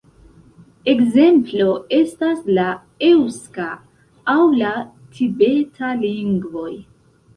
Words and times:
Ekzemplo 0.93 1.67
estas 1.97 2.41
la 2.59 2.65
eŭska 3.09 3.67
aŭ 4.37 4.41
la 4.63 4.75
tibeta 5.19 5.93
lingvoj. 6.05 6.69